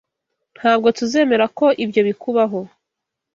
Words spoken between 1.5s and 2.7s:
ko ibyo bikubaho.